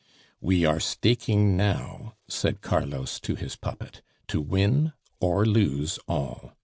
"We 0.39 0.65
are 0.65 0.79
staking 0.79 1.55
now," 1.55 2.15
said 2.27 2.61
Carlos 2.61 3.19
to 3.19 3.35
his 3.35 3.55
puppet, 3.55 4.01
"to 4.29 4.41
win 4.41 4.93
or 5.19 5.45
lose 5.45 5.99
all. 6.07 6.53